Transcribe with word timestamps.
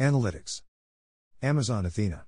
Analytics. 0.00 0.62
Amazon 1.40 1.86
Athena. 1.86 2.24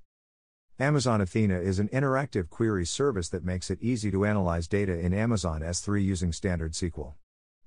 Amazon 0.78 1.20
Athena 1.20 1.58
is 1.58 1.80
an 1.80 1.88
interactive 1.88 2.48
query 2.48 2.86
service 2.86 3.28
that 3.30 3.44
makes 3.44 3.72
it 3.72 3.82
easy 3.82 4.08
to 4.12 4.24
analyze 4.24 4.68
data 4.68 4.96
in 4.96 5.12
Amazon 5.12 5.62
S3 5.62 6.04
using 6.04 6.32
standard 6.32 6.74
SQL. 6.74 7.14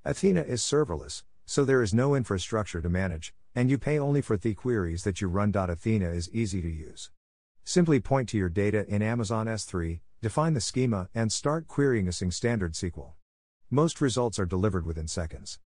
Athena 0.05 0.39
is 0.43 0.61
serverless, 0.61 1.23
so 1.45 1.65
there 1.65 1.83
is 1.83 1.93
no 1.93 2.15
infrastructure 2.15 2.79
to 2.79 2.87
manage, 2.87 3.33
and 3.53 3.69
you 3.69 3.77
pay 3.77 3.99
only 3.99 4.21
for 4.21 4.37
the 4.37 4.53
queries 4.53 5.03
that 5.03 5.19
you 5.19 5.27
run. 5.27 5.51
Athena 5.53 6.11
is 6.11 6.33
easy 6.33 6.61
to 6.61 6.69
use. 6.69 7.11
Simply 7.65 7.99
point 7.99 8.29
to 8.29 8.37
your 8.37 8.47
data 8.47 8.87
in 8.87 9.01
Amazon 9.01 9.47
S3, 9.47 9.99
define 10.21 10.53
the 10.53 10.61
schema, 10.61 11.09
and 11.13 11.29
start 11.29 11.67
querying 11.67 12.05
using 12.05 12.31
standard 12.31 12.71
SQL. 12.71 13.15
Most 13.69 13.99
results 13.99 14.39
are 14.39 14.45
delivered 14.45 14.85
within 14.85 15.09
seconds. 15.09 15.59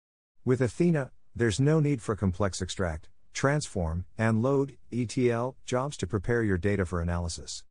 With 0.43 0.63
Athena, 0.63 1.11
there's 1.37 1.61
no 1.61 1.81
need 1.81 2.01
for 2.01 2.17
complex 2.17 2.63
extract, 2.63 3.11
transform, 3.33 4.05
and 4.17 4.43
load 4.43 4.77
ETL 4.93 5.57
jobs 5.65 5.97
to 5.99 6.07
prepare 6.07 6.43
your 6.43 6.59
data 6.59 6.85
for 6.87 7.01
analysis. 7.01 7.65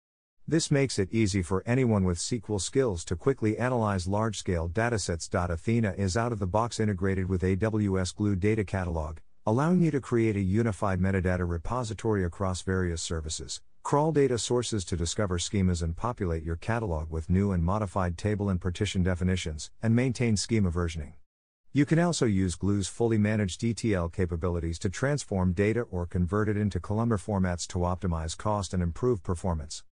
This 0.48 0.72
makes 0.72 1.00
it 1.00 1.14
easy 1.14 1.42
for 1.42 1.64
anyone 1.66 2.04
with 2.04 2.18
SQL 2.18 2.60
skills 2.60 3.06
to 3.06 3.16
quickly 3.16 3.58
analyze 3.58 4.08
large 4.08 4.38
scale 4.38 4.68
datasets. 4.68 5.30
Athena 5.34 5.94
is 5.98 6.18
out 6.18 6.32
of 6.32 6.40
the 6.40 6.48
box 6.48 6.80
integrated 6.80 7.30
with 7.30 7.42
AWS 7.42 8.16
Glue 8.16 8.36
Data 8.36 8.64
Catalog, 8.64 9.20
allowing 9.46 9.82
you 9.82 9.92
to 9.92 10.02
create 10.02 10.36
a 10.36 10.42
unified 10.42 11.00
metadata 11.00 11.48
repository 11.48 12.26
across 12.26 12.64
various 12.64 13.02
services, 13.02 13.62
crawl 13.84 14.12
data 14.12 14.38
sources 14.38 14.84
to 14.86 14.98
discover 14.98 15.38
schemas 15.38 15.82
and 15.82 15.96
populate 15.96 16.44
your 16.44 16.58
catalog 16.58 17.10
with 17.10 17.30
new 17.30 17.52
and 17.52 17.64
modified 17.64 18.18
table 18.18 18.50
and 18.50 18.60
partition 18.60 19.04
definitions, 19.04 19.72
and 19.82 19.96
maintain 19.96 20.36
schema 20.36 20.72
versioning. 20.72 21.14
You 21.74 21.86
can 21.86 22.00
also 22.00 22.26
use 22.26 22.56
Glue's 22.56 22.90
fully 22.90 23.18
managed 23.18 23.64
ETL 23.64 24.10
capabilities 24.10 24.78
to 24.80 24.90
transform 24.90 25.54
data 25.54 25.84
or 25.84 26.06
convert 26.06 26.50
it 26.50 26.58
into 26.58 26.82
columnar 26.82 27.18
formats 27.18 27.66
to 27.68 27.80
optimize 27.80 28.38
cost 28.38 28.74
and 28.74 28.84
improve 28.84 29.24
performance. 29.24 29.86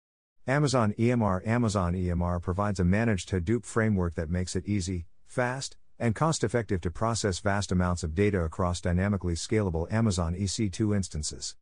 Amazon 0.45 0.93
EMR 0.99 1.47
Amazon 1.47 1.93
EMR 1.93 2.41
provides 2.41 2.81
a 2.81 2.83
managed 2.83 3.29
Hadoop 3.29 3.65
framework 3.65 4.15
that 4.15 4.29
makes 4.29 4.57
it 4.57 4.67
easy, 4.67 5.05
fast, 5.25 5.77
and 5.97 6.15
cost 6.15 6.43
effective 6.43 6.81
to 6.81 6.91
process 6.91 7.39
vast 7.39 7.71
amounts 7.71 8.03
of 8.03 8.13
data 8.13 8.41
across 8.41 8.81
dynamically 8.81 9.35
scalable 9.35 9.89
Amazon 9.89 10.35
EC2 10.35 10.93
instances. 10.93 11.55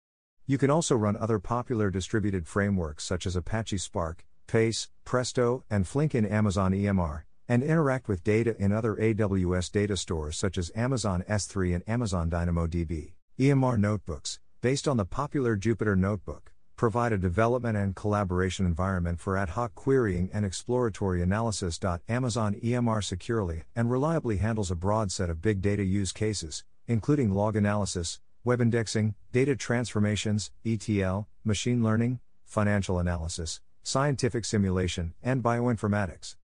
You 0.47 0.57
can 0.57 0.71
also 0.71 0.95
run 0.95 1.15
other 1.15 1.37
popular 1.37 1.91
distributed 1.91 2.47
frameworks 2.47 3.03
such 3.03 3.27
as 3.27 3.35
Apache 3.35 3.77
Spark, 3.77 4.25
HBase, 4.47 4.87
Presto, 5.05 5.63
and 5.69 5.87
Flink 5.87 6.15
in 6.15 6.25
Amazon 6.25 6.71
EMR 6.71 7.26
and 7.47 7.63
interact 7.63 8.07
with 8.07 8.23
data 8.23 8.55
in 8.59 8.71
other 8.71 8.95
AWS 8.95 9.71
data 9.71 9.95
stores 9.97 10.37
such 10.37 10.57
as 10.57 10.71
Amazon 10.75 11.23
S3 11.29 11.75
and 11.75 11.83
Amazon 11.89 12.29
DynamoDB. 12.29 13.13
EMR 13.39 13.77
notebooks, 13.77 14.39
based 14.61 14.87
on 14.87 14.97
the 14.97 15.05
popular 15.05 15.55
Jupyter 15.55 15.97
Notebook, 15.97 16.51
provide 16.75 17.11
a 17.11 17.17
development 17.17 17.77
and 17.77 17.95
collaboration 17.95 18.65
environment 18.65 19.19
for 19.19 19.37
ad 19.37 19.49
hoc 19.49 19.73
querying 19.75 20.29
and 20.33 20.45
exploratory 20.45 21.21
analysis. 21.21 21.79
Amazon 22.07 22.55
EMR 22.63 23.03
securely 23.03 23.63
and 23.75 23.89
reliably 23.89 24.37
handles 24.37 24.71
a 24.71 24.75
broad 24.75 25.11
set 25.11 25.29
of 25.29 25.41
big 25.41 25.61
data 25.61 25.83
use 25.83 26.11
cases, 26.11 26.63
including 26.87 27.31
log 27.31 27.55
analysis, 27.55 28.19
web 28.43 28.61
indexing, 28.61 29.15
data 29.31 29.55
transformations, 29.55 30.51
ETL, 30.65 31.27
machine 31.43 31.83
learning, 31.83 32.19
financial 32.45 32.99
analysis, 32.99 33.59
scientific 33.83 34.45
simulation, 34.45 35.13
and 35.21 35.43
bioinformatics. 35.43 36.35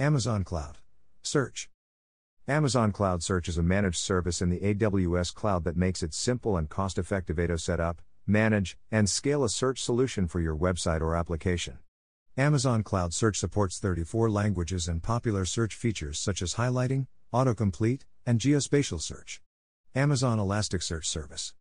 Amazon 0.00 0.42
Cloud. 0.42 0.78
Search. 1.22 1.70
Amazon 2.48 2.90
CloudSearch 2.90 3.46
is 3.46 3.58
a 3.58 3.62
managed 3.62 3.98
service 3.98 4.42
in 4.42 4.50
the 4.50 4.58
AWS 4.58 5.32
cloud 5.32 5.62
that 5.62 5.76
makes 5.76 6.02
it 6.02 6.12
simple 6.12 6.56
and 6.56 6.68
cost 6.68 6.98
effective 6.98 7.36
to 7.36 7.56
set 7.56 7.78
up, 7.78 8.02
manage, 8.26 8.76
and 8.90 9.08
scale 9.08 9.44
a 9.44 9.48
search 9.48 9.80
solution 9.80 10.26
for 10.26 10.40
your 10.40 10.56
website 10.56 11.00
or 11.00 11.14
application. 11.14 11.78
Amazon 12.36 12.82
CloudSearch 12.82 13.36
supports 13.36 13.78
34 13.78 14.28
languages 14.30 14.88
and 14.88 15.00
popular 15.00 15.44
search 15.44 15.76
features 15.76 16.18
such 16.18 16.42
as 16.42 16.54
highlighting, 16.54 17.06
autocomplete, 17.32 18.00
and 18.26 18.40
geospatial 18.40 19.00
search. 19.00 19.40
Amazon 19.94 20.38
Elasticsearch 20.38 21.04
Service. 21.04 21.54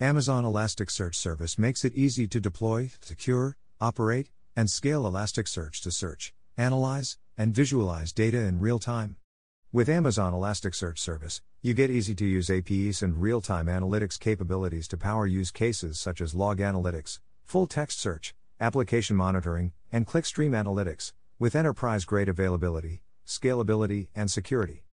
Amazon 0.00 0.44
Elasticsearch 0.44 1.14
Service 1.14 1.58
makes 1.58 1.84
it 1.84 1.94
easy 1.94 2.26
to 2.26 2.40
deploy, 2.40 2.90
secure, 3.02 3.58
operate, 3.82 4.30
and 4.56 4.70
scale 4.70 5.02
Elasticsearch 5.02 5.82
to 5.82 5.90
search, 5.90 6.32
analyze, 6.56 7.18
and 7.40 7.54
visualize 7.54 8.12
data 8.12 8.36
in 8.36 8.60
real 8.60 8.78
time. 8.78 9.16
With 9.72 9.88
Amazon 9.88 10.34
Elasticsearch 10.34 10.98
Service, 10.98 11.40
you 11.62 11.72
get 11.72 11.90
easy 11.90 12.14
to 12.16 12.26
use 12.26 12.50
APIs 12.50 13.00
and 13.00 13.16
real 13.16 13.40
time 13.40 13.64
analytics 13.64 14.20
capabilities 14.20 14.86
to 14.88 14.98
power 14.98 15.26
use 15.26 15.50
cases 15.50 15.98
such 15.98 16.20
as 16.20 16.34
log 16.34 16.58
analytics, 16.58 17.18
full 17.46 17.66
text 17.66 17.98
search, 17.98 18.34
application 18.60 19.16
monitoring, 19.16 19.72
and 19.90 20.06
clickstream 20.06 20.50
analytics, 20.50 21.14
with 21.38 21.56
enterprise 21.56 22.04
grade 22.04 22.28
availability, 22.28 23.00
scalability, 23.26 24.08
and 24.14 24.30
security. 24.30 24.84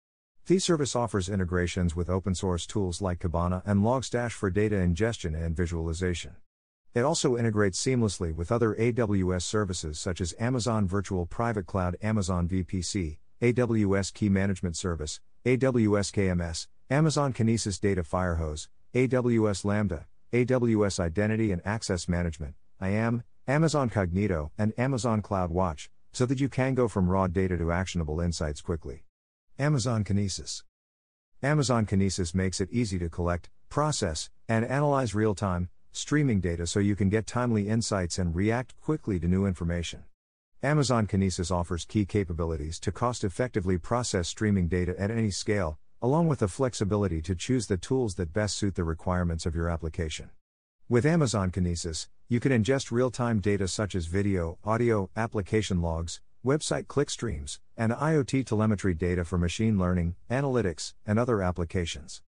The 0.46 0.60
service 0.60 0.94
offers 0.94 1.28
integrations 1.28 1.96
with 1.96 2.08
open 2.08 2.36
source 2.36 2.64
tools 2.64 3.02
like 3.02 3.18
Kibana 3.18 3.62
and 3.66 3.80
Logstash 3.80 4.30
for 4.30 4.50
data 4.50 4.76
ingestion 4.76 5.34
and 5.34 5.56
visualization. 5.56 6.36
It 6.96 7.04
also 7.04 7.36
integrates 7.36 7.78
seamlessly 7.78 8.34
with 8.34 8.50
other 8.50 8.74
AWS 8.74 9.42
services 9.42 10.00
such 10.00 10.18
as 10.18 10.34
Amazon 10.40 10.88
Virtual 10.88 11.26
Private 11.26 11.66
Cloud, 11.66 11.94
Amazon 12.00 12.48
VPC, 12.48 13.18
AWS 13.42 14.14
Key 14.14 14.30
Management 14.30 14.78
Service, 14.78 15.20
AWS 15.44 16.10
KMS, 16.10 16.68
Amazon 16.88 17.34
Kinesis 17.34 17.78
Data 17.78 18.02
Firehose, 18.02 18.68
AWS 18.94 19.66
Lambda, 19.66 20.06
AWS 20.32 20.98
Identity 20.98 21.52
and 21.52 21.60
Access 21.66 22.08
Management, 22.08 22.54
IAM, 22.80 23.24
Amazon 23.46 23.90
Cognito, 23.90 24.48
and 24.56 24.72
Amazon 24.78 25.20
CloudWatch, 25.20 25.90
so 26.14 26.24
that 26.24 26.40
you 26.40 26.48
can 26.48 26.74
go 26.74 26.88
from 26.88 27.10
raw 27.10 27.26
data 27.26 27.58
to 27.58 27.72
actionable 27.72 28.22
insights 28.22 28.62
quickly. 28.62 29.04
Amazon 29.58 30.02
Kinesis 30.02 30.62
Amazon 31.42 31.84
Kinesis 31.84 32.34
makes 32.34 32.58
it 32.58 32.72
easy 32.72 32.98
to 32.98 33.10
collect, 33.10 33.50
process, 33.68 34.30
and 34.48 34.64
analyze 34.64 35.14
real 35.14 35.34
time, 35.34 35.68
streaming 35.96 36.40
data 36.40 36.66
so 36.66 36.80
you 36.80 36.94
can 36.94 37.08
get 37.08 37.26
timely 37.26 37.68
insights 37.68 38.18
and 38.18 38.34
react 38.34 38.78
quickly 38.80 39.18
to 39.18 39.26
new 39.26 39.46
information. 39.46 40.04
Amazon 40.62 41.06
Kinesis 41.06 41.50
offers 41.50 41.84
key 41.84 42.04
capabilities 42.04 42.78
to 42.80 42.92
cost 42.92 43.24
effectively 43.24 43.78
process 43.78 44.28
streaming 44.28 44.68
data 44.68 44.94
at 44.98 45.10
any 45.10 45.30
scale, 45.30 45.78
along 46.02 46.28
with 46.28 46.40
the 46.40 46.48
flexibility 46.48 47.22
to 47.22 47.34
choose 47.34 47.66
the 47.66 47.76
tools 47.76 48.14
that 48.16 48.32
best 48.32 48.56
suit 48.56 48.74
the 48.74 48.84
requirements 48.84 49.46
of 49.46 49.54
your 49.54 49.68
application. 49.68 50.30
With 50.88 51.06
Amazon 51.06 51.50
Kinesis, 51.50 52.08
you 52.28 52.40
can 52.40 52.52
ingest 52.52 52.90
real 52.90 53.10
time 53.10 53.40
data 53.40 53.66
such 53.68 53.94
as 53.94 54.06
video, 54.06 54.58
audio, 54.64 55.10
application 55.16 55.80
logs, 55.82 56.20
website 56.44 56.86
clickstreams, 56.86 57.58
and 57.76 57.92
IoT 57.92 58.46
telemetry 58.46 58.94
data 58.94 59.24
for 59.24 59.38
machine 59.38 59.78
learning, 59.78 60.14
analytics, 60.30 60.94
and 61.04 61.18
other 61.18 61.42
applications. 61.42 62.22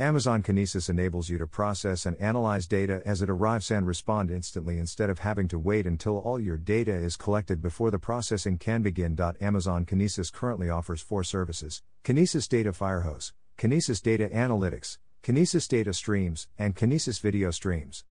Amazon 0.00 0.42
Kinesis 0.42 0.88
enables 0.88 1.28
you 1.28 1.36
to 1.36 1.46
process 1.46 2.06
and 2.06 2.16
analyze 2.16 2.66
data 2.66 3.02
as 3.04 3.20
it 3.20 3.28
arrives 3.28 3.70
and 3.70 3.86
respond 3.86 4.30
instantly 4.30 4.78
instead 4.78 5.10
of 5.10 5.18
having 5.18 5.46
to 5.48 5.58
wait 5.58 5.86
until 5.86 6.16
all 6.20 6.40
your 6.40 6.56
data 6.56 6.94
is 6.94 7.18
collected 7.18 7.60
before 7.60 7.90
the 7.90 7.98
processing 7.98 8.56
can 8.56 8.80
begin. 8.80 9.14
Amazon 9.42 9.84
Kinesis 9.84 10.32
currently 10.32 10.70
offers 10.70 11.02
four 11.02 11.22
services 11.22 11.82
Kinesis 12.02 12.48
Data 12.48 12.72
Firehose, 12.72 13.32
Kinesis 13.58 14.02
Data 14.02 14.30
Analytics, 14.32 14.96
Kinesis 15.22 15.68
Data 15.68 15.92
Streams, 15.92 16.48
and 16.58 16.74
Kinesis 16.74 17.20
Video 17.20 17.50
Streams. 17.50 18.04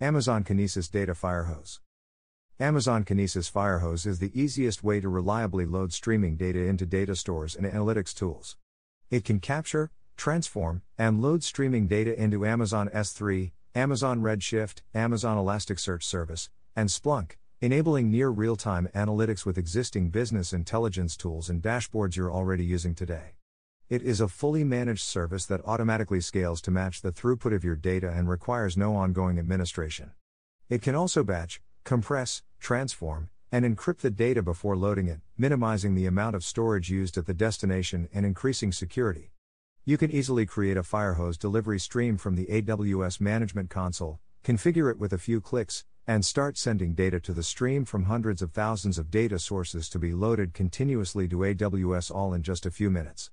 Amazon 0.00 0.44
Kinesis 0.44 0.88
Data 0.88 1.12
Firehose. 1.12 1.80
Amazon 2.60 3.04
Kinesis 3.04 3.50
Firehose 3.50 4.06
is 4.06 4.20
the 4.20 4.30
easiest 4.40 4.84
way 4.84 5.00
to 5.00 5.08
reliably 5.08 5.66
load 5.66 5.92
streaming 5.92 6.36
data 6.36 6.60
into 6.60 6.86
data 6.86 7.16
stores 7.16 7.56
and 7.56 7.66
analytics 7.66 8.14
tools. 8.14 8.56
It 9.10 9.24
can 9.24 9.40
capture, 9.40 9.90
transform, 10.22 10.82
and 10.96 11.20
load 11.20 11.42
streaming 11.42 11.88
data 11.88 12.16
into 12.16 12.46
Amazon 12.46 12.88
S3, 12.94 13.50
Amazon 13.74 14.20
Redshift, 14.20 14.80
Amazon 14.94 15.36
Elasticsearch 15.36 16.04
Service, 16.04 16.48
and 16.76 16.88
Splunk, 16.90 17.32
enabling 17.60 18.08
near 18.08 18.28
real 18.28 18.54
time 18.54 18.88
analytics 18.94 19.44
with 19.44 19.58
existing 19.58 20.10
business 20.10 20.52
intelligence 20.52 21.16
tools 21.16 21.50
and 21.50 21.60
dashboards 21.60 22.14
you're 22.14 22.30
already 22.30 22.64
using 22.64 22.94
today. 22.94 23.32
It 23.88 24.00
is 24.00 24.20
a 24.20 24.28
fully 24.28 24.62
managed 24.62 25.02
service 25.02 25.44
that 25.46 25.66
automatically 25.66 26.20
scales 26.20 26.60
to 26.62 26.70
match 26.70 27.02
the 27.02 27.10
throughput 27.10 27.52
of 27.52 27.64
your 27.64 27.74
data 27.74 28.08
and 28.08 28.28
requires 28.28 28.76
no 28.76 28.94
ongoing 28.94 29.40
administration. 29.40 30.12
It 30.68 30.82
can 30.82 30.94
also 30.94 31.24
batch, 31.24 31.60
compress, 31.82 32.44
transform, 32.60 33.28
and 33.50 33.64
encrypt 33.64 33.98
the 33.98 34.10
data 34.10 34.40
before 34.40 34.76
loading 34.76 35.08
it, 35.08 35.18
minimizing 35.36 35.96
the 35.96 36.06
amount 36.06 36.36
of 36.36 36.44
storage 36.44 36.90
used 36.90 37.18
at 37.18 37.26
the 37.26 37.34
destination 37.34 38.08
and 38.14 38.24
increasing 38.24 38.70
security. 38.70 39.31
You 39.84 39.98
can 39.98 40.12
easily 40.12 40.46
create 40.46 40.76
a 40.76 40.84
Firehose 40.84 41.36
delivery 41.36 41.80
stream 41.80 42.16
from 42.16 42.36
the 42.36 42.46
AWS 42.46 43.20
Management 43.20 43.68
Console, 43.68 44.20
configure 44.44 44.88
it 44.88 44.96
with 44.96 45.12
a 45.12 45.18
few 45.18 45.40
clicks, 45.40 45.84
and 46.06 46.24
start 46.24 46.56
sending 46.56 46.94
data 46.94 47.18
to 47.18 47.32
the 47.32 47.42
stream 47.42 47.84
from 47.84 48.04
hundreds 48.04 48.42
of 48.42 48.52
thousands 48.52 48.96
of 48.96 49.10
data 49.10 49.40
sources 49.40 49.88
to 49.88 49.98
be 49.98 50.12
loaded 50.12 50.54
continuously 50.54 51.26
to 51.26 51.38
AWS 51.38 52.14
all 52.14 52.32
in 52.32 52.44
just 52.44 52.64
a 52.64 52.70
few 52.70 52.90
minutes. 52.90 53.32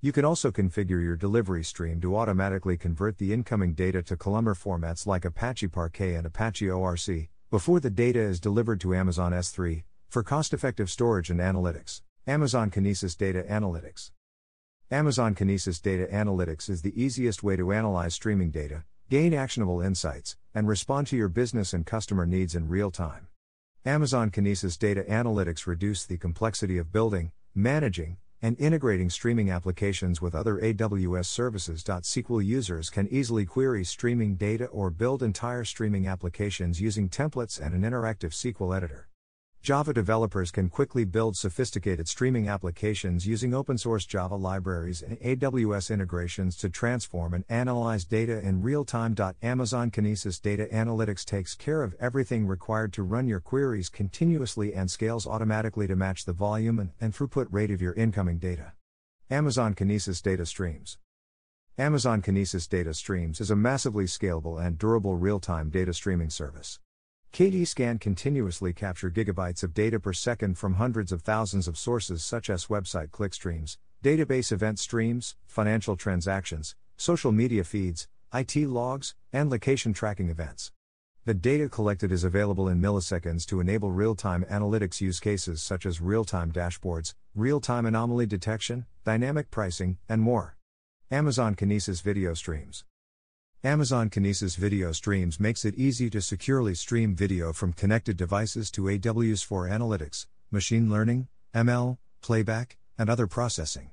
You 0.00 0.10
can 0.10 0.24
also 0.24 0.50
configure 0.50 1.02
your 1.02 1.16
delivery 1.16 1.62
stream 1.62 2.00
to 2.00 2.16
automatically 2.16 2.78
convert 2.78 3.18
the 3.18 3.34
incoming 3.34 3.74
data 3.74 4.02
to 4.04 4.16
Columnar 4.16 4.54
formats 4.54 5.06
like 5.06 5.26
Apache 5.26 5.68
Parquet 5.68 6.14
and 6.14 6.26
Apache 6.26 6.70
ORC 6.70 7.28
before 7.50 7.78
the 7.78 7.90
data 7.90 8.20
is 8.20 8.40
delivered 8.40 8.80
to 8.80 8.94
Amazon 8.94 9.32
S3 9.32 9.82
for 10.08 10.22
cost 10.22 10.54
effective 10.54 10.88
storage 10.88 11.28
and 11.28 11.40
analytics. 11.40 12.00
Amazon 12.26 12.70
Kinesis 12.70 13.18
Data 13.18 13.44
Analytics. 13.46 14.12
Amazon 14.92 15.36
Kinesis 15.36 15.80
Data 15.80 16.08
Analytics 16.12 16.68
is 16.68 16.82
the 16.82 17.00
easiest 17.00 17.44
way 17.44 17.54
to 17.54 17.70
analyze 17.70 18.12
streaming 18.12 18.50
data, 18.50 18.82
gain 19.08 19.32
actionable 19.32 19.80
insights, 19.80 20.36
and 20.52 20.66
respond 20.66 21.06
to 21.06 21.16
your 21.16 21.28
business 21.28 21.72
and 21.72 21.86
customer 21.86 22.26
needs 22.26 22.56
in 22.56 22.66
real 22.66 22.90
time. 22.90 23.28
Amazon 23.86 24.32
Kinesis 24.32 24.76
Data 24.76 25.04
Analytics 25.08 25.68
reduce 25.68 26.04
the 26.04 26.18
complexity 26.18 26.76
of 26.76 26.90
building, 26.90 27.30
managing, 27.54 28.16
and 28.42 28.58
integrating 28.58 29.10
streaming 29.10 29.48
applications 29.48 30.20
with 30.20 30.34
other 30.34 30.56
AWS 30.56 31.26
services. 31.26 31.84
SQL 31.84 32.44
users 32.44 32.90
can 32.90 33.06
easily 33.12 33.46
query 33.46 33.84
streaming 33.84 34.34
data 34.34 34.64
or 34.66 34.90
build 34.90 35.22
entire 35.22 35.62
streaming 35.62 36.08
applications 36.08 36.80
using 36.80 37.08
templates 37.08 37.64
and 37.64 37.76
an 37.76 37.88
interactive 37.88 38.32
SQL 38.32 38.76
editor. 38.76 39.09
Java 39.62 39.92
developers 39.92 40.50
can 40.50 40.70
quickly 40.70 41.04
build 41.04 41.36
sophisticated 41.36 42.08
streaming 42.08 42.48
applications 42.48 43.26
using 43.26 43.52
open 43.52 43.76
source 43.76 44.06
Java 44.06 44.34
libraries 44.34 45.02
and 45.02 45.20
AWS 45.20 45.90
integrations 45.90 46.56
to 46.56 46.70
transform 46.70 47.34
and 47.34 47.44
analyze 47.50 48.06
data 48.06 48.40
in 48.40 48.62
real 48.62 48.86
time. 48.86 49.14
Amazon 49.42 49.90
Kinesis 49.90 50.40
Data 50.40 50.66
Analytics 50.72 51.26
takes 51.26 51.54
care 51.54 51.82
of 51.82 51.94
everything 52.00 52.46
required 52.46 52.90
to 52.94 53.02
run 53.02 53.26
your 53.26 53.40
queries 53.40 53.90
continuously 53.90 54.72
and 54.72 54.90
scales 54.90 55.26
automatically 55.26 55.86
to 55.86 55.94
match 55.94 56.24
the 56.24 56.32
volume 56.32 56.78
and, 56.78 56.92
and 56.98 57.12
throughput 57.12 57.48
rate 57.50 57.70
of 57.70 57.82
your 57.82 57.92
incoming 57.92 58.38
data. 58.38 58.72
Amazon 59.30 59.74
Kinesis 59.74 60.22
Data 60.22 60.46
Streams 60.46 60.96
Amazon 61.76 62.22
Kinesis 62.22 62.66
Data 62.66 62.94
Streams 62.94 63.42
is 63.42 63.50
a 63.50 63.56
massively 63.56 64.04
scalable 64.04 64.58
and 64.58 64.78
durable 64.78 65.16
real 65.16 65.38
time 65.38 65.68
data 65.68 65.92
streaming 65.92 66.30
service. 66.30 66.80
KDS 67.32 67.76
can 67.76 67.98
continuously 67.98 68.72
capture 68.72 69.08
gigabytes 69.08 69.62
of 69.62 69.72
data 69.72 70.00
per 70.00 70.12
second 70.12 70.58
from 70.58 70.74
hundreds 70.74 71.12
of 71.12 71.22
thousands 71.22 71.68
of 71.68 71.78
sources 71.78 72.24
such 72.24 72.50
as 72.50 72.66
website 72.66 73.10
clickstreams, 73.10 73.76
database 74.02 74.50
event 74.50 74.80
streams, 74.80 75.36
financial 75.46 75.96
transactions, 75.96 76.74
social 76.96 77.30
media 77.30 77.62
feeds, 77.62 78.08
IT 78.34 78.56
logs, 78.56 79.14
and 79.32 79.48
location 79.48 79.92
tracking 79.92 80.28
events. 80.28 80.72
The 81.24 81.34
data 81.34 81.68
collected 81.68 82.10
is 82.10 82.24
available 82.24 82.68
in 82.68 82.80
milliseconds 82.80 83.46
to 83.46 83.60
enable 83.60 83.92
real 83.92 84.16
time 84.16 84.44
analytics 84.50 85.00
use 85.00 85.20
cases 85.20 85.62
such 85.62 85.86
as 85.86 86.00
real 86.00 86.24
time 86.24 86.50
dashboards, 86.50 87.14
real 87.36 87.60
time 87.60 87.86
anomaly 87.86 88.26
detection, 88.26 88.86
dynamic 89.04 89.52
pricing, 89.52 89.98
and 90.08 90.20
more. 90.20 90.56
Amazon 91.12 91.54
Kinesis 91.54 92.02
Video 92.02 92.34
Streams 92.34 92.84
Amazon 93.62 94.08
Kinesis 94.08 94.56
Video 94.56 94.90
Streams 94.90 95.38
makes 95.38 95.66
it 95.66 95.74
easy 95.74 96.08
to 96.08 96.22
securely 96.22 96.74
stream 96.74 97.14
video 97.14 97.52
from 97.52 97.74
connected 97.74 98.16
devices 98.16 98.70
to 98.70 98.84
AWS 98.84 99.44
for 99.44 99.68
analytics, 99.68 100.24
machine 100.50 100.88
learning, 100.88 101.28
ML, 101.54 101.98
playback, 102.22 102.78
and 102.96 103.10
other 103.10 103.26
processing. 103.26 103.90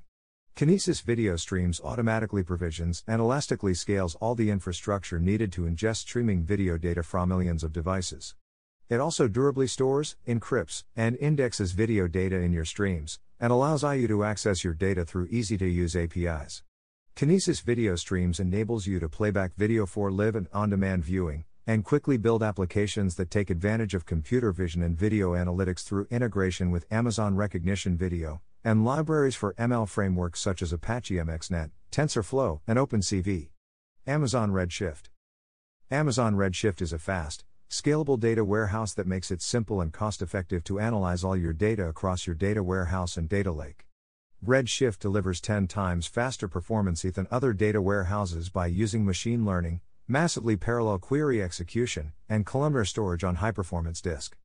Kinesis 0.56 1.02
Video 1.02 1.36
Streams 1.36 1.82
automatically 1.84 2.42
provisions 2.42 3.04
and 3.06 3.20
elastically 3.20 3.74
scales 3.74 4.14
all 4.22 4.34
the 4.34 4.48
infrastructure 4.48 5.20
needed 5.20 5.52
to 5.52 5.66
ingest 5.66 5.96
streaming 5.96 6.44
video 6.44 6.78
data 6.78 7.02
from 7.02 7.28
millions 7.28 7.62
of 7.62 7.70
devices. 7.70 8.34
It 8.88 9.00
also 9.00 9.28
durably 9.28 9.66
stores, 9.66 10.16
encrypts, 10.26 10.84
and 10.96 11.14
indexes 11.18 11.72
video 11.72 12.08
data 12.08 12.36
in 12.36 12.54
your 12.54 12.64
streams, 12.64 13.18
and 13.38 13.52
allows 13.52 13.82
IU 13.82 14.08
to 14.08 14.24
access 14.24 14.64
your 14.64 14.72
data 14.72 15.04
through 15.04 15.28
easy 15.30 15.58
to 15.58 15.66
use 15.66 15.94
APIs. 15.94 16.62
Kinesis 17.18 17.62
Video 17.62 17.96
Streams 17.96 18.38
enables 18.38 18.86
you 18.86 19.00
to 19.00 19.08
playback 19.08 19.52
video 19.56 19.86
for 19.86 20.08
live 20.12 20.36
and 20.36 20.46
on 20.52 20.70
demand 20.70 21.02
viewing, 21.02 21.44
and 21.66 21.84
quickly 21.84 22.16
build 22.16 22.44
applications 22.44 23.16
that 23.16 23.28
take 23.28 23.50
advantage 23.50 23.92
of 23.92 24.06
computer 24.06 24.52
vision 24.52 24.84
and 24.84 24.96
video 24.96 25.32
analytics 25.32 25.82
through 25.82 26.06
integration 26.12 26.70
with 26.70 26.86
Amazon 26.92 27.34
Rekognition 27.34 27.96
Video, 27.96 28.40
and 28.62 28.84
libraries 28.84 29.34
for 29.34 29.52
ML 29.54 29.88
frameworks 29.88 30.40
such 30.40 30.62
as 30.62 30.72
Apache 30.72 31.16
MXNet, 31.16 31.72
TensorFlow, 31.90 32.60
and 32.68 32.78
OpenCV. 32.78 33.48
Amazon 34.06 34.52
Redshift 34.52 35.08
Amazon 35.90 36.36
Redshift 36.36 36.80
is 36.80 36.92
a 36.92 37.00
fast, 37.00 37.44
scalable 37.68 38.20
data 38.20 38.44
warehouse 38.44 38.94
that 38.94 39.08
makes 39.08 39.32
it 39.32 39.42
simple 39.42 39.80
and 39.80 39.92
cost 39.92 40.22
effective 40.22 40.62
to 40.62 40.78
analyze 40.78 41.24
all 41.24 41.36
your 41.36 41.52
data 41.52 41.88
across 41.88 42.28
your 42.28 42.36
data 42.36 42.62
warehouse 42.62 43.16
and 43.16 43.28
data 43.28 43.50
lake. 43.50 43.87
Redshift 44.46 45.00
delivers 45.00 45.40
10 45.40 45.66
times 45.66 46.06
faster 46.06 46.46
performance 46.46 47.02
than 47.02 47.26
other 47.28 47.52
data 47.52 47.82
warehouses 47.82 48.48
by 48.48 48.68
using 48.68 49.04
machine 49.04 49.44
learning, 49.44 49.80
massively 50.06 50.56
parallel 50.56 50.98
query 50.98 51.42
execution, 51.42 52.12
and 52.28 52.46
columnar 52.46 52.84
storage 52.84 53.24
on 53.24 53.36
high 53.36 53.50
performance 53.50 54.00
disk. 54.00 54.36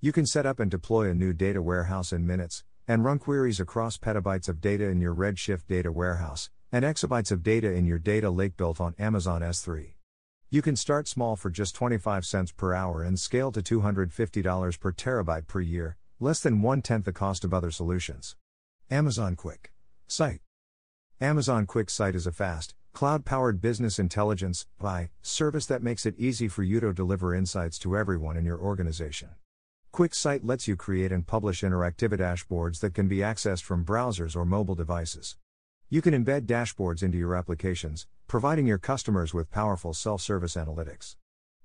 You 0.00 0.12
can 0.12 0.26
set 0.26 0.44
up 0.44 0.60
and 0.60 0.70
deploy 0.70 1.08
a 1.08 1.14
new 1.14 1.32
data 1.32 1.62
warehouse 1.62 2.12
in 2.12 2.26
minutes, 2.26 2.62
and 2.86 3.06
run 3.06 3.18
queries 3.18 3.58
across 3.58 3.96
petabytes 3.96 4.50
of 4.50 4.60
data 4.60 4.84
in 4.84 5.00
your 5.00 5.14
Redshift 5.14 5.66
data 5.66 5.90
warehouse, 5.90 6.50
and 6.70 6.84
exabytes 6.84 7.32
of 7.32 7.42
data 7.42 7.72
in 7.72 7.86
your 7.86 7.98
data 7.98 8.28
lake 8.28 8.54
built 8.58 8.82
on 8.82 8.94
Amazon 8.98 9.40
S3. 9.40 9.94
You 10.50 10.60
can 10.60 10.76
start 10.76 11.08
small 11.08 11.36
for 11.36 11.48
just 11.48 11.74
25 11.74 12.26
cents 12.26 12.52
per 12.52 12.74
hour 12.74 13.02
and 13.02 13.18
scale 13.18 13.50
to 13.52 13.62
$250 13.62 14.78
per 14.78 14.92
terabyte 14.92 15.46
per 15.46 15.60
year, 15.60 15.96
less 16.20 16.40
than 16.40 16.60
one 16.60 16.82
tenth 16.82 17.06
the 17.06 17.12
cost 17.14 17.44
of 17.44 17.54
other 17.54 17.70
solutions. 17.70 18.36
Amazon 18.90 19.36
Quick 19.36 19.70
Site 20.06 20.40
Amazon 21.20 21.66
QuickSight 21.66 22.14
is 22.14 22.26
a 22.26 22.32
fast, 22.32 22.74
cloud 22.94 23.26
powered 23.26 23.60
business 23.60 23.98
intelligence 23.98 24.64
BI 24.78 25.10
service 25.20 25.66
that 25.66 25.82
makes 25.82 26.06
it 26.06 26.14
easy 26.16 26.48
for 26.48 26.62
you 26.62 26.80
to 26.80 26.94
deliver 26.94 27.34
insights 27.34 27.78
to 27.80 27.98
everyone 27.98 28.38
in 28.38 28.46
your 28.46 28.58
organization. 28.58 29.28
QuickSight 29.92 30.40
lets 30.42 30.66
you 30.66 30.74
create 30.74 31.12
and 31.12 31.26
publish 31.26 31.60
interactive 31.60 32.16
dashboards 32.18 32.80
that 32.80 32.94
can 32.94 33.08
be 33.08 33.18
accessed 33.18 33.62
from 33.62 33.84
browsers 33.84 34.34
or 34.34 34.46
mobile 34.46 34.74
devices. 34.74 35.36
You 35.90 36.00
can 36.00 36.14
embed 36.14 36.46
dashboards 36.46 37.02
into 37.02 37.18
your 37.18 37.36
applications, 37.36 38.06
providing 38.26 38.66
your 38.66 38.78
customers 38.78 39.34
with 39.34 39.50
powerful 39.50 39.92
self 39.92 40.22
service 40.22 40.54
analytics. 40.54 41.16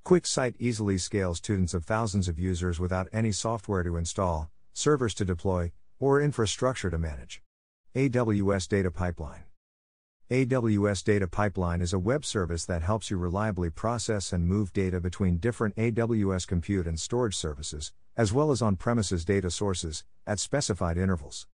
QuickSight 0.03 0.55
easily 0.59 0.97
scales 0.97 1.37
students 1.37 1.73
of 1.73 1.85
thousands 1.85 2.27
of 2.27 2.37
users 2.37 2.81
without 2.81 3.07
any 3.13 3.31
software 3.31 3.83
to 3.83 3.95
install, 3.95 4.49
servers 4.73 5.13
to 5.13 5.23
deploy, 5.23 5.71
or 6.03 6.19
infrastructure 6.19 6.89
to 6.89 6.97
manage. 6.97 7.41
AWS 7.95 8.67
Data 8.67 8.91
Pipeline 8.91 9.45
AWS 10.29 11.01
Data 11.01 11.29
Pipeline 11.29 11.79
is 11.81 11.93
a 11.93 11.99
web 11.99 12.25
service 12.25 12.65
that 12.65 12.81
helps 12.81 13.09
you 13.09 13.15
reliably 13.15 13.69
process 13.69 14.33
and 14.33 14.45
move 14.45 14.73
data 14.73 14.99
between 14.99 15.37
different 15.37 15.77
AWS 15.77 16.45
compute 16.45 16.87
and 16.87 16.99
storage 16.99 17.37
services, 17.37 17.93
as 18.17 18.33
well 18.33 18.51
as 18.51 18.61
on 18.61 18.75
premises 18.75 19.23
data 19.23 19.49
sources, 19.49 20.03
at 20.27 20.39
specified 20.39 20.97
intervals. 20.97 21.47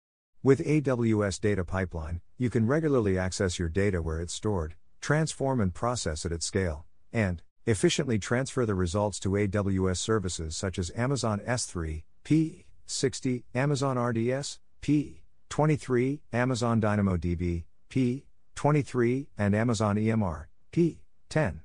With 0.44 0.64
AWS 0.64 1.40
Data 1.40 1.64
Pipeline, 1.64 2.20
you 2.38 2.48
can 2.48 2.68
regularly 2.68 3.18
access 3.18 3.58
your 3.58 3.68
data 3.68 4.00
where 4.00 4.20
it's 4.20 4.34
stored, 4.34 4.76
transform 5.00 5.60
and 5.60 5.74
process 5.74 6.24
it 6.24 6.30
at 6.30 6.44
scale, 6.44 6.86
and 7.12 7.42
efficiently 7.64 8.20
transfer 8.20 8.64
the 8.64 8.76
results 8.76 9.18
to 9.20 9.30
AWS 9.30 9.96
services 9.96 10.56
such 10.56 10.78
as 10.78 10.92
Amazon 10.94 11.40
S3, 11.40 12.04
P, 12.22 12.65
60, 12.86 13.44
Amazon 13.54 13.98
RDS, 13.98 14.58
P, 14.80 15.22
23, 15.50 16.22
Amazon 16.32 16.80
DynamoDB, 16.80 17.64
P, 17.88 18.26
23, 18.54 19.28
and 19.36 19.54
Amazon 19.54 19.96
EMR, 19.96 20.46
P, 20.72 21.00
10. 21.28 21.60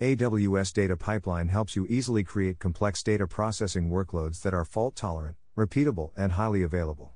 AWS 0.00 0.72
Data 0.72 0.96
Pipeline 0.96 1.48
helps 1.48 1.74
you 1.74 1.86
easily 1.88 2.22
create 2.22 2.60
complex 2.60 3.02
data 3.02 3.26
processing 3.26 3.90
workloads 3.90 4.42
that 4.42 4.54
are 4.54 4.64
fault 4.64 4.94
tolerant, 4.94 5.36
repeatable, 5.56 6.12
and 6.16 6.32
highly 6.32 6.62
available. 6.62 7.14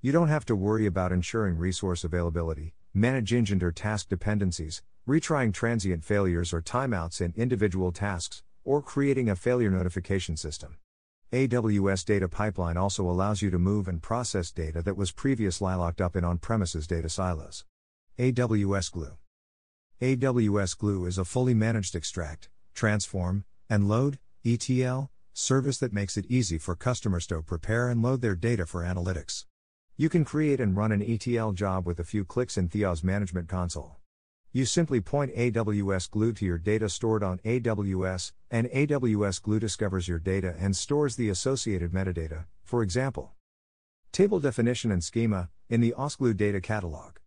You 0.00 0.12
don't 0.12 0.28
have 0.28 0.44
to 0.46 0.54
worry 0.54 0.86
about 0.86 1.10
ensuring 1.10 1.58
resource 1.58 2.04
availability, 2.04 2.74
manage 2.94 3.32
engine 3.32 3.62
or 3.62 3.72
task 3.72 4.08
dependencies, 4.08 4.82
retrying 5.08 5.52
transient 5.52 6.04
failures 6.04 6.52
or 6.52 6.62
timeouts 6.62 7.20
in 7.20 7.34
individual 7.36 7.90
tasks, 7.90 8.42
or 8.64 8.80
creating 8.80 9.28
a 9.28 9.36
failure 9.36 9.70
notification 9.70 10.36
system. 10.36 10.76
AWS 11.32 12.04
Data 12.04 12.28
Pipeline 12.28 12.76
also 12.76 13.08
allows 13.08 13.40
you 13.40 13.50
to 13.50 13.58
move 13.58 13.86
and 13.86 14.02
process 14.02 14.50
data 14.50 14.82
that 14.82 14.96
was 14.96 15.12
previously 15.12 15.72
locked 15.72 16.00
up 16.00 16.16
in 16.16 16.24
on 16.24 16.38
premises 16.38 16.88
data 16.88 17.08
silos. 17.08 17.64
AWS 18.18 18.90
Glue 18.90 19.12
AWS 20.00 20.76
Glue 20.76 21.06
is 21.06 21.18
a 21.18 21.24
fully 21.24 21.54
managed 21.54 21.94
extract, 21.94 22.48
transform, 22.74 23.44
and 23.68 23.88
load 23.88 24.18
ETL 24.44 25.08
service 25.32 25.78
that 25.78 25.92
makes 25.92 26.16
it 26.16 26.26
easy 26.28 26.58
for 26.58 26.74
customers 26.74 27.28
to 27.28 27.42
prepare 27.42 27.88
and 27.88 28.02
load 28.02 28.22
their 28.22 28.34
data 28.34 28.66
for 28.66 28.82
analytics. 28.82 29.44
You 29.96 30.08
can 30.08 30.24
create 30.24 30.58
and 30.58 30.76
run 30.76 30.90
an 30.90 31.00
ETL 31.00 31.52
job 31.52 31.86
with 31.86 32.00
a 32.00 32.04
few 32.04 32.24
clicks 32.24 32.58
in 32.58 32.66
the 32.66 32.82
AWS 32.82 33.04
Management 33.04 33.48
Console. 33.48 33.99
You 34.52 34.64
simply 34.64 35.00
point 35.00 35.32
AWS 35.36 36.10
Glue 36.10 36.32
to 36.32 36.44
your 36.44 36.58
data 36.58 36.88
stored 36.88 37.22
on 37.22 37.38
AWS, 37.44 38.32
and 38.50 38.66
AWS 38.66 39.40
Glue 39.40 39.60
discovers 39.60 40.08
your 40.08 40.18
data 40.18 40.56
and 40.58 40.74
stores 40.74 41.14
the 41.14 41.28
associated 41.28 41.92
metadata, 41.92 42.46
for 42.64 42.82
example, 42.82 43.34
table 44.10 44.40
definition 44.40 44.90
and 44.90 45.04
schema, 45.04 45.50
in 45.68 45.80
the 45.80 45.92
AWS 45.96 46.18
Glue 46.18 46.34
data 46.34 46.60
catalog. 46.60 47.18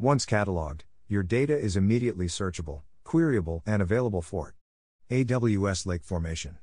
Once 0.00 0.26
cataloged, 0.26 0.80
your 1.06 1.22
data 1.22 1.56
is 1.56 1.76
immediately 1.76 2.26
searchable, 2.26 2.82
queryable, 3.04 3.62
and 3.64 3.80
available 3.80 4.22
for 4.22 4.48
it. 4.48 5.26
AWS 5.26 5.86
Lake 5.86 6.02
Formation 6.02 6.58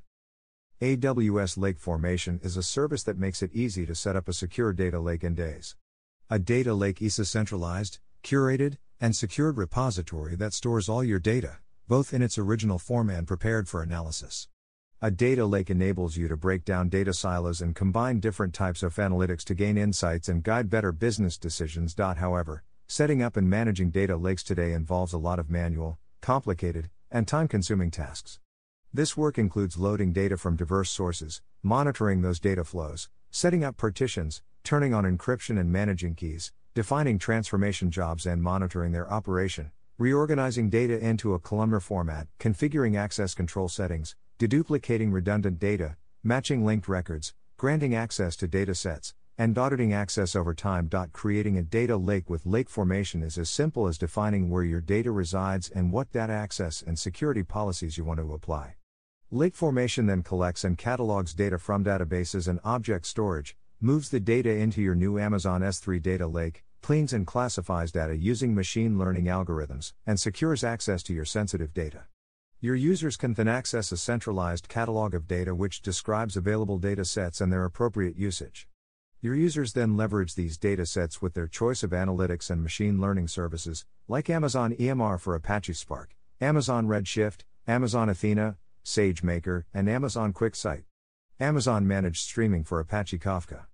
AWS 0.82 1.56
Lake 1.56 1.78
Formation 1.78 2.38
is 2.42 2.58
a 2.58 2.62
service 2.62 3.02
that 3.04 3.16
makes 3.16 3.42
it 3.42 3.54
easy 3.54 3.86
to 3.86 3.94
set 3.94 4.14
up 4.14 4.28
a 4.28 4.34
secure 4.34 4.74
data 4.74 5.00
lake 5.00 5.24
in 5.24 5.34
days. 5.34 5.74
A 6.28 6.38
data 6.38 6.74
lake 6.74 7.00
is 7.00 7.18
a 7.18 7.24
centralized, 7.24 7.98
curated, 8.22 8.76
and 9.02 9.16
secured 9.16 9.58
repository 9.58 10.36
that 10.36 10.52
stores 10.52 10.88
all 10.88 11.02
your 11.02 11.18
data, 11.18 11.58
both 11.88 12.14
in 12.14 12.22
its 12.22 12.38
original 12.38 12.78
form 12.78 13.10
and 13.10 13.26
prepared 13.26 13.68
for 13.68 13.82
analysis. 13.82 14.46
A 15.00 15.10
data 15.10 15.44
lake 15.44 15.70
enables 15.70 16.16
you 16.16 16.28
to 16.28 16.36
break 16.36 16.64
down 16.64 16.88
data 16.88 17.12
silos 17.12 17.60
and 17.60 17.74
combine 17.74 18.20
different 18.20 18.54
types 18.54 18.80
of 18.80 18.94
analytics 18.94 19.42
to 19.46 19.56
gain 19.56 19.76
insights 19.76 20.28
and 20.28 20.44
guide 20.44 20.70
better 20.70 20.92
business 20.92 21.36
decisions. 21.36 21.96
However, 21.98 22.62
setting 22.86 23.22
up 23.22 23.36
and 23.36 23.50
managing 23.50 23.90
data 23.90 24.16
lakes 24.16 24.44
today 24.44 24.72
involves 24.72 25.12
a 25.12 25.18
lot 25.18 25.40
of 25.40 25.50
manual, 25.50 25.98
complicated, 26.20 26.88
and 27.10 27.26
time 27.26 27.48
consuming 27.48 27.90
tasks. 27.90 28.38
This 28.94 29.16
work 29.16 29.36
includes 29.36 29.76
loading 29.76 30.12
data 30.12 30.36
from 30.36 30.54
diverse 30.54 30.90
sources, 30.90 31.42
monitoring 31.60 32.22
those 32.22 32.38
data 32.38 32.62
flows, 32.62 33.08
setting 33.32 33.64
up 33.64 33.76
partitions, 33.76 34.42
turning 34.62 34.94
on 34.94 35.02
encryption 35.02 35.58
and 35.58 35.72
managing 35.72 36.14
keys, 36.14 36.52
defining 36.74 37.18
transformation 37.18 37.90
jobs 37.90 38.24
and 38.24 38.42
monitoring 38.42 38.92
their 38.92 39.10
operation, 39.12 39.70
reorganizing 39.98 40.70
data 40.70 40.98
into 40.98 41.34
a 41.34 41.38
columnar 41.38 41.80
format, 41.80 42.28
configuring 42.40 42.96
access 42.96 43.34
control 43.34 43.68
settings, 43.68 44.16
deduplicating 44.38 45.12
redundant 45.12 45.58
data, 45.58 45.96
matching 46.24 46.64
linked 46.64 46.88
records, 46.88 47.34
granting 47.58 47.94
access 47.94 48.36
to 48.36 48.48
data 48.48 48.74
sets, 48.74 49.12
and 49.36 49.58
auditing 49.58 49.92
access 49.92 50.34
over 50.34 50.54
time. 50.54 50.88
Creating 51.12 51.58
a 51.58 51.62
data 51.62 51.98
lake 51.98 52.30
with 52.30 52.46
lake 52.46 52.70
formation 52.70 53.22
is 53.22 53.36
as 53.36 53.50
simple 53.50 53.86
as 53.86 53.98
defining 53.98 54.48
where 54.48 54.64
your 54.64 54.80
data 54.80 55.10
resides 55.10 55.68
and 55.68 55.92
what 55.92 56.10
data 56.10 56.32
access 56.32 56.80
and 56.80 56.98
security 56.98 57.42
policies 57.42 57.98
you 57.98 58.04
want 58.04 58.18
to 58.18 58.32
apply. 58.32 58.76
Lake 59.30 59.54
formation 59.54 60.06
then 60.06 60.22
collects 60.22 60.64
and 60.64 60.78
catalogs 60.78 61.34
data 61.34 61.58
from 61.58 61.84
databases 61.84 62.48
and 62.48 62.60
object 62.64 63.06
storage, 63.06 63.56
moves 63.82 64.10
the 64.10 64.20
data 64.20 64.48
into 64.48 64.80
your 64.80 64.94
new 64.94 65.18
Amazon 65.18 65.60
S3 65.60 66.00
data 66.00 66.28
lake, 66.28 66.62
cleans 66.82 67.12
and 67.12 67.26
classifies 67.26 67.90
data 67.90 68.16
using 68.16 68.54
machine 68.54 68.96
learning 68.96 69.24
algorithms, 69.24 69.92
and 70.06 70.20
secures 70.20 70.62
access 70.62 71.02
to 71.02 71.12
your 71.12 71.24
sensitive 71.24 71.74
data. 71.74 72.04
Your 72.60 72.76
users 72.76 73.16
can 73.16 73.34
then 73.34 73.48
access 73.48 73.90
a 73.90 73.96
centralized 73.96 74.68
catalog 74.68 75.14
of 75.14 75.26
data 75.26 75.52
which 75.52 75.82
describes 75.82 76.36
available 76.36 76.78
data 76.78 77.04
sets 77.04 77.40
and 77.40 77.52
their 77.52 77.64
appropriate 77.64 78.16
usage. 78.16 78.68
Your 79.20 79.34
users 79.34 79.72
then 79.72 79.96
leverage 79.96 80.36
these 80.36 80.56
data 80.56 80.86
sets 80.86 81.20
with 81.20 81.34
their 81.34 81.48
choice 81.48 81.82
of 81.82 81.90
analytics 81.90 82.50
and 82.50 82.62
machine 82.62 83.00
learning 83.00 83.26
services, 83.26 83.84
like 84.06 84.30
Amazon 84.30 84.76
EMR 84.76 85.18
for 85.18 85.34
Apache 85.34 85.72
Spark, 85.72 86.14
Amazon 86.40 86.86
Redshift, 86.86 87.40
Amazon 87.66 88.08
Athena, 88.08 88.58
SageMaker, 88.84 89.64
and 89.74 89.88
Amazon 89.88 90.32
QuickSight. 90.32 90.84
Amazon 91.40 91.88
Managed 91.88 92.24
Streaming 92.24 92.62
for 92.62 92.78
Apache 92.78 93.18
Kafka. 93.18 93.64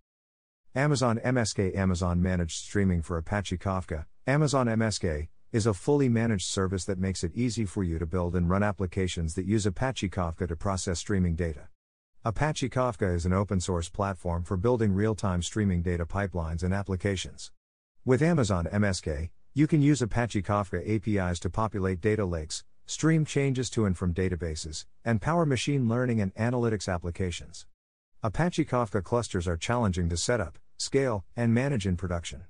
Amazon 0.74 1.18
MSK 1.24 1.74
Amazon 1.74 2.20
Managed 2.20 2.62
Streaming 2.62 3.00
for 3.00 3.16
Apache 3.16 3.56
Kafka, 3.56 4.04
Amazon 4.26 4.66
MSK, 4.66 5.28
is 5.50 5.66
a 5.66 5.72
fully 5.72 6.10
managed 6.10 6.46
service 6.46 6.84
that 6.84 6.98
makes 6.98 7.24
it 7.24 7.32
easy 7.34 7.64
for 7.64 7.82
you 7.82 7.98
to 7.98 8.04
build 8.04 8.36
and 8.36 8.50
run 8.50 8.62
applications 8.62 9.34
that 9.34 9.46
use 9.46 9.64
Apache 9.64 10.10
Kafka 10.10 10.46
to 10.46 10.54
process 10.54 10.98
streaming 10.98 11.34
data. 11.34 11.68
Apache 12.22 12.68
Kafka 12.68 13.14
is 13.14 13.24
an 13.24 13.32
open 13.32 13.60
source 13.60 13.88
platform 13.88 14.42
for 14.42 14.58
building 14.58 14.92
real 14.92 15.14
time 15.14 15.40
streaming 15.40 15.80
data 15.80 16.04
pipelines 16.04 16.62
and 16.62 16.74
applications. 16.74 17.50
With 18.04 18.20
Amazon 18.20 18.68
MSK, 18.70 19.30
you 19.54 19.66
can 19.66 19.80
use 19.80 20.02
Apache 20.02 20.42
Kafka 20.42 20.86
APIs 20.86 21.40
to 21.40 21.48
populate 21.48 22.02
data 22.02 22.26
lakes, 22.26 22.62
stream 22.84 23.24
changes 23.24 23.70
to 23.70 23.86
and 23.86 23.96
from 23.96 24.12
databases, 24.12 24.84
and 25.02 25.22
power 25.22 25.46
machine 25.46 25.88
learning 25.88 26.20
and 26.20 26.34
analytics 26.34 26.92
applications. 26.92 27.66
Apache 28.20 28.64
Kafka 28.64 29.00
clusters 29.00 29.46
are 29.46 29.56
challenging 29.56 30.08
to 30.08 30.16
set 30.16 30.40
up, 30.40 30.58
scale, 30.76 31.24
and 31.36 31.54
manage 31.54 31.86
in 31.86 31.96
production. 31.96 32.46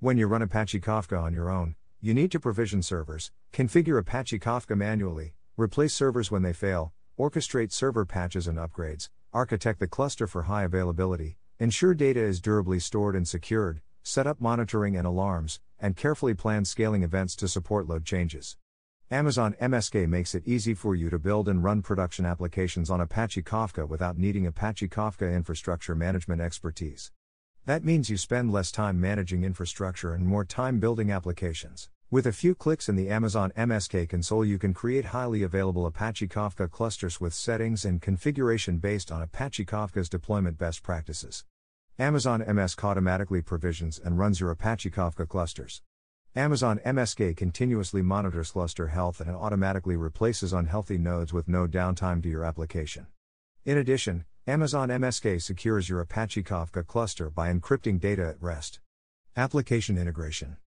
When 0.00 0.18
you 0.18 0.26
run 0.26 0.42
Apache 0.42 0.80
Kafka 0.80 1.22
on 1.22 1.32
your 1.32 1.50
own, 1.50 1.76
you 2.00 2.12
need 2.12 2.32
to 2.32 2.40
provision 2.40 2.82
servers, 2.82 3.30
configure 3.52 3.96
Apache 3.96 4.40
Kafka 4.40 4.76
manually, 4.76 5.34
replace 5.56 5.94
servers 5.94 6.32
when 6.32 6.42
they 6.42 6.52
fail, 6.52 6.92
orchestrate 7.16 7.70
server 7.70 8.04
patches 8.04 8.48
and 8.48 8.58
upgrades, 8.58 9.08
architect 9.32 9.78
the 9.78 9.86
cluster 9.86 10.26
for 10.26 10.42
high 10.42 10.64
availability, 10.64 11.38
ensure 11.60 11.94
data 11.94 12.18
is 12.18 12.40
durably 12.40 12.80
stored 12.80 13.14
and 13.14 13.28
secured, 13.28 13.82
set 14.02 14.26
up 14.26 14.40
monitoring 14.40 14.96
and 14.96 15.06
alarms, 15.06 15.60
and 15.78 15.94
carefully 15.94 16.34
plan 16.34 16.64
scaling 16.64 17.04
events 17.04 17.36
to 17.36 17.46
support 17.46 17.86
load 17.86 18.04
changes. 18.04 18.56
Amazon 19.14 19.54
MSK 19.62 20.08
makes 20.08 20.34
it 20.34 20.42
easy 20.44 20.74
for 20.74 20.96
you 20.96 21.08
to 21.08 21.20
build 21.20 21.48
and 21.48 21.62
run 21.62 21.82
production 21.82 22.26
applications 22.26 22.90
on 22.90 23.00
Apache 23.00 23.42
Kafka 23.42 23.86
without 23.86 24.18
needing 24.18 24.44
Apache 24.44 24.88
Kafka 24.88 25.32
infrastructure 25.32 25.94
management 25.94 26.40
expertise. 26.40 27.12
That 27.64 27.84
means 27.84 28.10
you 28.10 28.16
spend 28.16 28.50
less 28.50 28.72
time 28.72 29.00
managing 29.00 29.44
infrastructure 29.44 30.14
and 30.14 30.26
more 30.26 30.44
time 30.44 30.80
building 30.80 31.12
applications. 31.12 31.90
With 32.10 32.26
a 32.26 32.32
few 32.32 32.56
clicks 32.56 32.88
in 32.88 32.96
the 32.96 33.08
Amazon 33.08 33.52
MSK 33.56 34.08
console, 34.08 34.44
you 34.44 34.58
can 34.58 34.74
create 34.74 35.04
highly 35.04 35.44
available 35.44 35.86
Apache 35.86 36.26
Kafka 36.26 36.68
clusters 36.68 37.20
with 37.20 37.34
settings 37.34 37.84
and 37.84 38.02
configuration 38.02 38.78
based 38.78 39.12
on 39.12 39.22
Apache 39.22 39.64
Kafka's 39.64 40.08
deployment 40.08 40.58
best 40.58 40.82
practices. 40.82 41.44
Amazon 42.00 42.42
MSK 42.42 42.82
automatically 42.82 43.42
provisions 43.42 43.96
and 43.96 44.18
runs 44.18 44.40
your 44.40 44.50
Apache 44.50 44.90
Kafka 44.90 45.28
clusters. 45.28 45.82
Amazon 46.36 46.80
MSK 46.84 47.36
continuously 47.36 48.02
monitors 48.02 48.50
cluster 48.50 48.88
health 48.88 49.20
and 49.20 49.36
automatically 49.36 49.94
replaces 49.94 50.52
unhealthy 50.52 50.98
nodes 50.98 51.32
with 51.32 51.46
no 51.46 51.68
downtime 51.68 52.20
to 52.24 52.28
your 52.28 52.44
application. 52.44 53.06
In 53.64 53.78
addition, 53.78 54.24
Amazon 54.44 54.88
MSK 54.88 55.40
secures 55.40 55.88
your 55.88 56.00
Apache 56.00 56.42
Kafka 56.42 56.84
cluster 56.84 57.30
by 57.30 57.52
encrypting 57.52 58.00
data 58.00 58.26
at 58.26 58.42
rest. 58.42 58.80
Application 59.36 59.96
integration 59.96 60.56